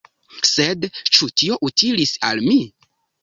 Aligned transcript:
Sed 0.51 0.87
ĉu 1.17 1.29
tio 1.41 1.59
utilis 1.69 2.15
al 2.31 2.43
mi? 2.49 2.59